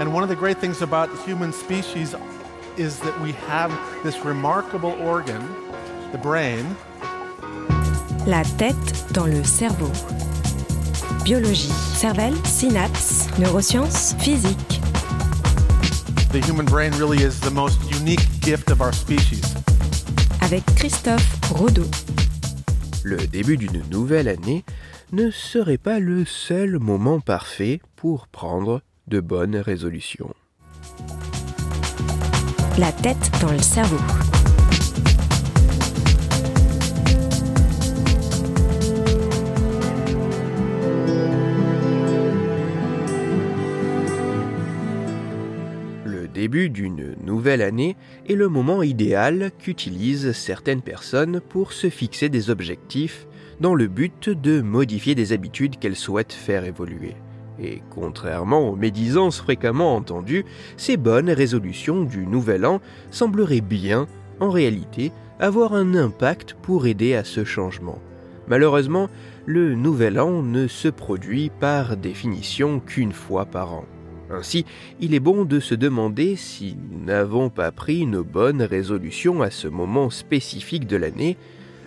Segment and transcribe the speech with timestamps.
[0.00, 2.14] And one of the great things about the human species
[2.76, 3.70] is that we have
[4.02, 5.42] this remarkable organ,
[6.10, 6.64] the brain.
[8.26, 9.90] La tête dans le cerveau.
[11.24, 14.80] Biologie, cervelle, synapses, neurosciences, physique.
[16.32, 19.54] The human brain really is the most unique gift of our species.
[20.40, 21.86] Avec Christophe Rodeau.
[23.04, 24.64] Le début d'une nouvelle année
[25.12, 30.34] ne serait pas le seul moment parfait pour prendre de bonnes résolutions.
[32.78, 33.98] La tête dans le cerveau.
[46.04, 47.96] Le début d'une nouvelle année
[48.28, 53.26] est le moment idéal qu'utilisent certaines personnes pour se fixer des objectifs
[53.60, 57.14] dans le but de modifier des habitudes qu'elles souhaitent faire évoluer.
[57.60, 60.44] Et contrairement aux médisances fréquemment entendues,
[60.76, 64.06] ces bonnes résolutions du Nouvel An sembleraient bien,
[64.40, 67.98] en réalité, avoir un impact pour aider à ce changement.
[68.48, 69.08] Malheureusement,
[69.46, 73.84] le Nouvel An ne se produit par définition qu'une fois par an.
[74.30, 74.64] Ainsi,
[75.00, 79.50] il est bon de se demander si nous n'avons pas pris nos bonnes résolutions à
[79.50, 81.36] ce moment spécifique de l'année,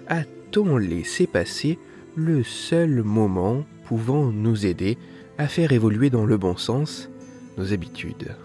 [0.08, 1.80] a-t-on laissé passer
[2.16, 4.97] le seul moment pouvant nous aider
[5.38, 7.09] à faire évoluer dans le bon sens
[7.58, 8.36] nos habitudes.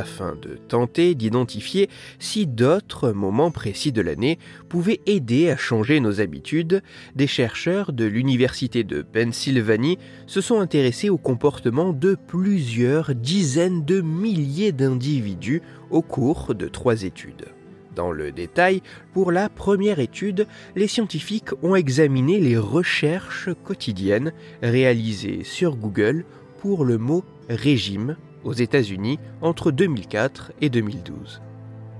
[0.00, 4.38] Afin de tenter d'identifier si d'autres moments précis de l'année
[4.70, 6.82] pouvaient aider à changer nos habitudes,
[7.14, 14.00] des chercheurs de l'Université de Pennsylvanie se sont intéressés au comportement de plusieurs dizaines de
[14.00, 17.48] milliers d'individus au cours de trois études.
[17.94, 20.46] Dans le détail, pour la première étude,
[20.76, 26.24] les scientifiques ont examiné les recherches quotidiennes réalisées sur Google
[26.60, 31.40] pour le mot régime aux États-Unis entre 2004 et 2012.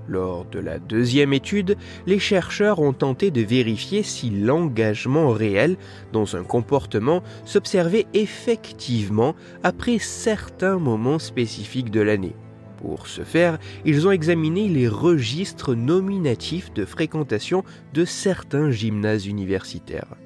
[0.07, 5.77] Lors de la deuxième étude, les chercheurs ont tenté de vérifier si l'engagement réel
[6.11, 12.35] dans un comportement s'observait effectivement après certains moments spécifiques de l'année.
[12.81, 17.63] Pour ce faire, ils ont examiné les registres nominatifs de fréquentation
[17.93, 20.17] de certains gymnases universitaires.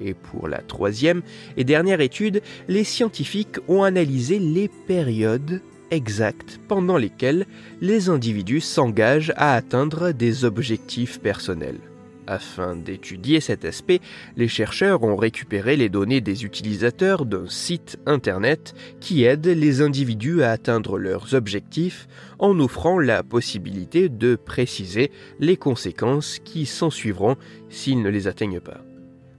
[0.00, 1.22] Et pour la troisième
[1.56, 7.46] et dernière étude, les scientifiques ont analysé les périodes exactes pendant lesquelles
[7.80, 11.80] les individus s'engagent à atteindre des objectifs personnels.
[12.26, 13.98] Afin d'étudier cet aspect,
[14.36, 20.44] les chercheurs ont récupéré les données des utilisateurs d'un site Internet qui aide les individus
[20.44, 22.06] à atteindre leurs objectifs
[22.38, 27.36] en offrant la possibilité de préciser les conséquences qui s'ensuivront
[27.68, 28.84] s'ils ne les atteignent pas.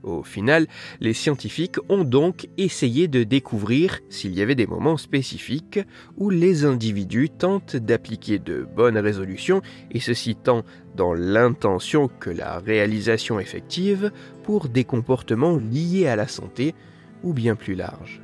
[0.02, 0.66] Au final,
[1.00, 5.78] les scientifiques ont donc essayé de découvrir s'il y avait des moments spécifiques
[6.16, 10.64] où les individus tentent d'appliquer de bonnes résolutions, et ceci tant
[10.96, 14.10] dans l'intention que la réalisation effective
[14.42, 16.74] pour des comportements liés à la santé
[17.22, 18.20] ou bien plus large.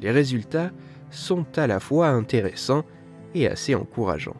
[0.00, 0.70] Les résultats
[1.10, 2.84] sont à la fois intéressants
[3.34, 4.36] et assez encourageants.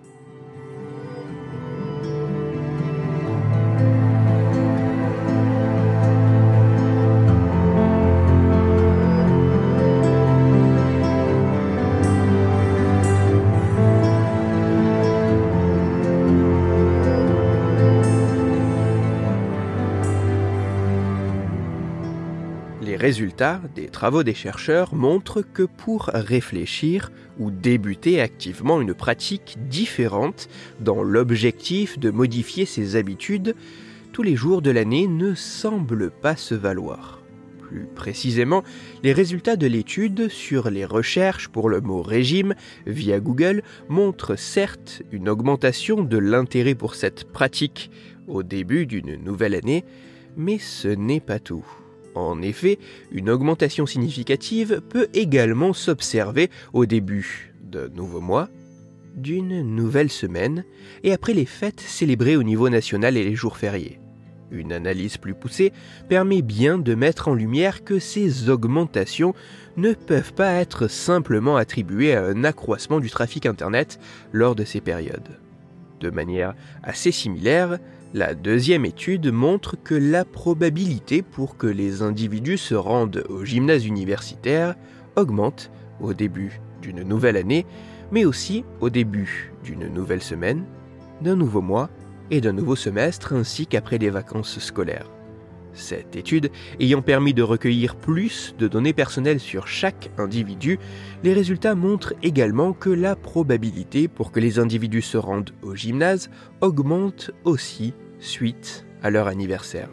[23.02, 30.48] Résultats des travaux des chercheurs montrent que pour réfléchir ou débuter activement une pratique différente
[30.78, 33.56] dans l'objectif de modifier ses habitudes,
[34.12, 37.20] tous les jours de l'année ne semblent pas se valoir.
[37.58, 38.62] Plus précisément,
[39.02, 42.54] les résultats de l'étude sur les recherches pour le mot régime
[42.86, 47.90] via Google montrent certes une augmentation de l'intérêt pour cette pratique
[48.28, 49.84] au début d'une nouvelle année,
[50.36, 51.81] mais ce n'est pas tout.
[52.14, 52.78] En effet,
[53.10, 58.48] une augmentation significative peut également s'observer au début de nouveaux mois,
[59.16, 60.64] d'une nouvelle semaine
[61.04, 63.98] et après les fêtes célébrées au niveau national et les jours fériés.
[64.50, 65.72] Une analyse plus poussée
[66.10, 69.34] permet bien de mettre en lumière que ces augmentations
[69.78, 73.98] ne peuvent pas être simplement attribuées à un accroissement du trafic Internet
[74.30, 75.38] lors de ces périodes.
[76.00, 77.78] De manière assez similaire,
[78.14, 83.86] la deuxième étude montre que la probabilité pour que les individus se rendent au gymnase
[83.86, 84.74] universitaire
[85.16, 87.64] augmente au début d'une nouvelle année,
[88.10, 90.64] mais aussi au début d'une nouvelle semaine,
[91.22, 91.88] d'un nouveau mois
[92.30, 95.10] et d'un nouveau semestre ainsi qu'après les vacances scolaires.
[95.72, 96.50] Cette étude
[96.80, 100.78] ayant permis de recueillir plus de données personnelles sur chaque individu,
[101.24, 106.28] les résultats montrent également que la probabilité pour que les individus se rendent au gymnase
[106.60, 109.88] augmente aussi suite à leur anniversaire.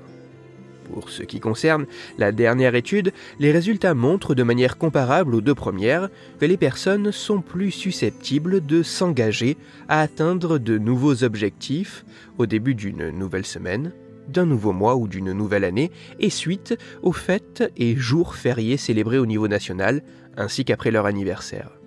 [0.92, 1.86] Pour ce qui concerne
[2.18, 6.10] la dernière étude, les résultats montrent de manière comparable aux deux premières
[6.40, 12.06] que les personnes sont plus susceptibles de s'engager à atteindre de nouveaux objectifs
[12.38, 13.92] au début d'une nouvelle semaine,
[14.28, 19.20] d'un nouveau mois ou d'une nouvelle année, et suite aux fêtes et jours fériés célébrés
[19.20, 20.02] au niveau national,
[20.38, 21.79] ainsi qu'après leur anniversaire.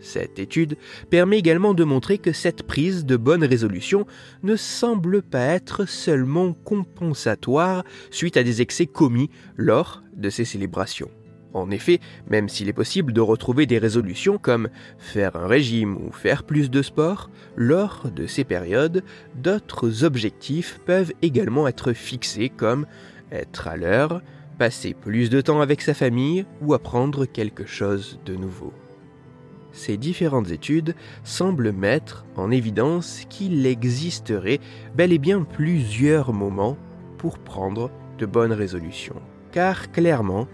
[0.00, 0.76] Cette étude
[1.10, 4.06] permet également de montrer que cette prise de bonne résolution
[4.42, 11.10] ne semble pas être seulement compensatoire suite à des excès commis lors de ces célébrations.
[11.52, 11.98] En effet,
[12.28, 14.68] même s'il est possible de retrouver des résolutions comme
[14.98, 19.02] faire un régime ou faire plus de sport, lors de ces périodes,
[19.34, 22.86] d'autres objectifs peuvent également être fixés comme
[23.32, 24.22] être à l'heure,
[24.58, 28.72] passer plus de temps avec sa famille ou apprendre quelque chose de nouveau
[29.72, 30.94] ces différentes études
[31.24, 34.60] semblent mettre en évidence qu'il existerait
[34.94, 36.76] bel et bien plusieurs moments
[37.18, 39.20] pour prendre de bonnes résolutions.
[39.52, 40.46] Car clairement,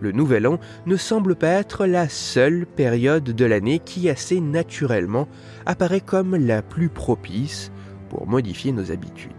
[0.00, 5.28] le nouvel an ne semble pas être la seule période de l'année qui assez naturellement
[5.66, 7.70] apparaît comme la plus propice
[8.10, 9.32] pour modifier nos habitudes.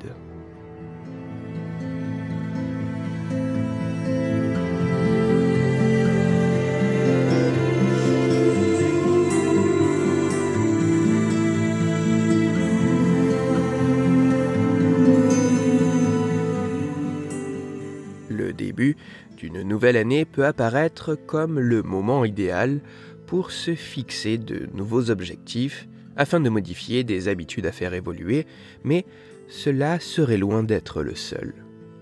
[19.38, 22.82] D'une nouvelle année peut apparaître comme le moment idéal
[23.26, 28.46] pour se fixer de nouveaux objectifs afin de modifier des habitudes à faire évoluer,
[28.84, 29.06] mais
[29.48, 31.54] cela serait loin d'être le seul.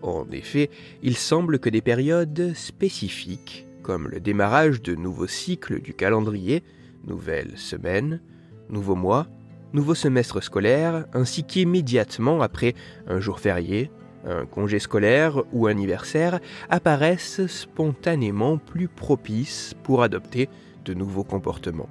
[0.02, 0.70] En effet,
[1.02, 6.64] il semble que des périodes spécifiques, comme le démarrage de nouveaux cycles du calendrier,
[7.06, 8.22] nouvelles semaines,
[8.70, 9.28] nouveaux mois,
[9.74, 12.76] nouveau semestre scolaire, ainsi qu'immédiatement après
[13.08, 13.90] un jour férié,
[14.26, 16.40] un congé scolaire ou anniversaire
[16.70, 20.50] apparaissent spontanément plus propices pour adopter
[20.86, 21.90] de nouveaux comportements.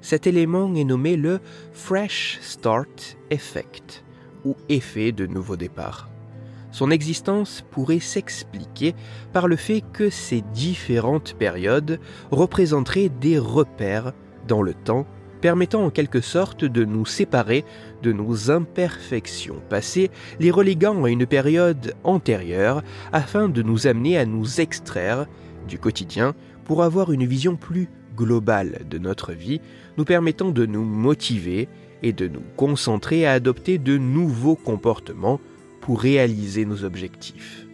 [0.00, 1.40] Cet élément est nommé le
[1.72, 4.04] Fresh Start Effect,
[4.44, 6.08] ou effet de nouveau départ.
[6.70, 8.94] Son existence pourrait s'expliquer
[9.32, 11.98] par le fait que ces différentes périodes
[12.30, 14.12] représenteraient des repères
[14.46, 15.06] dans le temps
[15.46, 17.64] permettant en quelque sorte de nous séparer
[18.02, 20.10] de nos imperfections passées,
[20.40, 22.82] les reléguant à une période antérieure
[23.12, 25.26] afin de nous amener à nous extraire
[25.68, 26.34] du quotidien
[26.64, 29.60] pour avoir une vision plus globale de notre vie,
[29.96, 31.68] nous permettant de nous motiver
[32.02, 35.38] et de nous concentrer à adopter de nouveaux comportements
[35.80, 37.68] pour réaliser nos objectifs.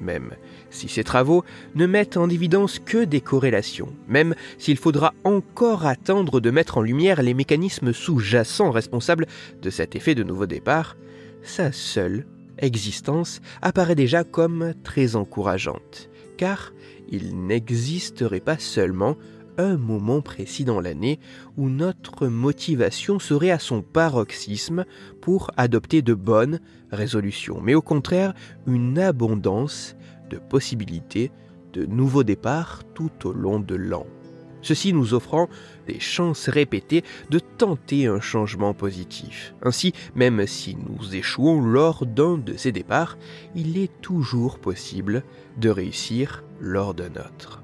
[0.00, 0.30] Même
[0.72, 1.44] si ces travaux
[1.76, 6.82] ne mettent en évidence que des corrélations, même s'il faudra encore attendre de mettre en
[6.82, 9.26] lumière les mécanismes sous-jacents responsables
[9.60, 10.96] de cet effet de nouveau départ,
[11.42, 12.26] sa seule
[12.58, 16.72] existence apparaît déjà comme très encourageante, car
[17.08, 19.16] il n'existerait pas seulement
[19.58, 21.20] un moment précis dans l'année
[21.56, 24.84] où notre motivation serait à son paroxysme
[25.20, 26.60] pour adopter de bonnes
[26.90, 28.34] résolutions, mais au contraire
[28.66, 29.94] une abondance
[30.32, 31.30] de possibilités
[31.74, 34.06] de nouveaux départs tout au long de l'an.
[34.62, 35.48] Ceci nous offrant
[35.88, 39.54] des chances répétées de tenter un changement positif.
[39.62, 43.18] Ainsi, même si nous échouons lors d'un de ces départs,
[43.56, 45.24] il est toujours possible
[45.58, 47.62] de réussir lors d'un autre.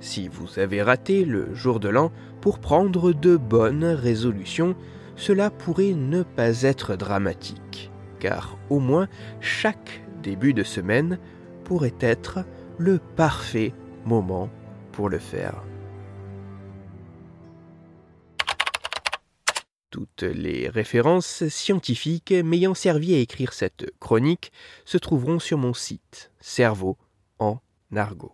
[0.00, 4.76] Si vous avez raté le jour de l'an pour prendre de bonnes résolutions,
[5.16, 7.90] cela pourrait ne pas être dramatique,
[8.20, 9.08] car au moins
[9.40, 11.18] chaque début de semaine
[11.64, 12.44] pourrait être
[12.78, 13.72] le parfait
[14.04, 14.50] moment
[14.92, 15.62] pour le faire.
[19.90, 24.50] Toutes les références scientifiques m'ayant servi à écrire cette chronique
[24.86, 26.96] se trouveront sur mon site Cerveau
[27.38, 27.58] en
[27.94, 28.32] argot.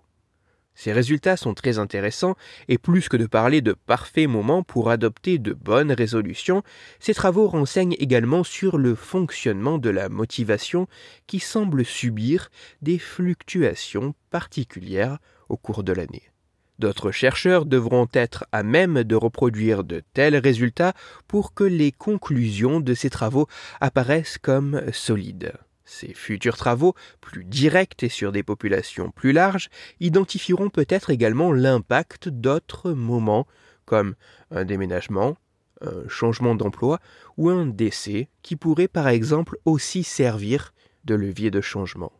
[0.78, 2.36] Ces résultats sont très intéressants
[2.68, 6.62] et plus que de parler de parfaits moments pour adopter de bonnes résolutions,
[7.00, 10.86] ces travaux renseignent également sur le fonctionnement de la motivation
[11.26, 12.48] qui semble subir
[12.80, 15.18] des fluctuations particulières
[15.48, 16.30] au cours de l'année.
[16.78, 20.92] D'autres chercheurs devront être à même de reproduire de tels résultats
[21.26, 23.48] pour que les conclusions de ces travaux
[23.80, 25.54] apparaissent comme solides.
[25.90, 32.28] Ces futurs travaux, plus directs et sur des populations plus larges, identifieront peut-être également l'impact
[32.28, 33.46] d'autres moments,
[33.86, 34.14] comme
[34.50, 35.38] un déménagement,
[35.80, 37.00] un changement d'emploi
[37.38, 40.74] ou un décès, qui pourrait par exemple aussi servir
[41.06, 42.12] de levier de changement.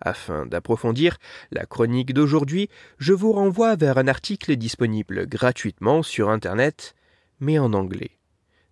[0.00, 1.18] Afin d'approfondir
[1.52, 2.68] la chronique d'aujourd'hui,
[2.98, 6.96] je vous renvoie vers un article disponible gratuitement sur Internet,
[7.38, 8.18] mais en anglais.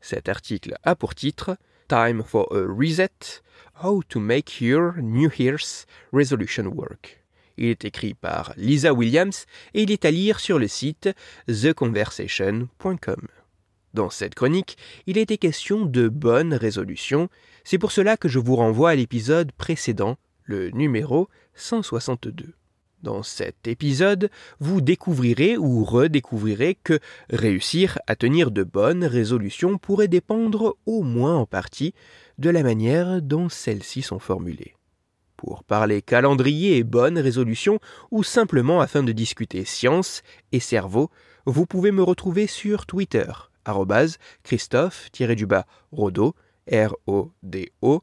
[0.01, 1.57] Cet article a pour titre
[1.93, 3.43] Time for a Reset
[3.85, 7.23] How to Make Your New Year's Resolution Work.
[7.59, 9.45] Il est écrit par Lisa Williams
[9.75, 11.11] et il est à lire sur le site
[11.47, 13.29] theconversation.com.
[13.93, 17.29] Dans cette chronique, il était question de bonnes résolutions,
[17.63, 22.55] c'est pour cela que je vous renvoie à l'épisode précédent le numéro 162.
[23.03, 24.31] Dans cet épisode,
[24.61, 31.37] vous découvrirez ou redécouvrirez que réussir à tenir de bonnes résolutions pourrait dépendre au moins
[31.37, 31.95] en partie
[32.39, 34.77] de la manière dont celles-ci sont formulées.
[35.37, 37.81] Pour parler calendrier et bonnes résolutions,
[38.13, 41.11] ou simplement afin de discuter science et cerveau,
[41.45, 43.27] vous pouvez me retrouver sur Twitter,
[44.45, 46.37] Christophe-Rodo,
[46.71, 48.03] R-O-D-O,